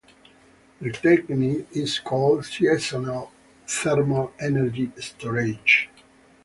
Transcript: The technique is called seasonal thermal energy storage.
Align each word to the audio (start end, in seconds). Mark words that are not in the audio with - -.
The 0.79 0.91
technique 0.91 1.67
is 1.73 1.99
called 1.99 2.45
seasonal 2.47 3.31
thermal 3.67 4.33
energy 4.39 4.91
storage. 4.97 5.89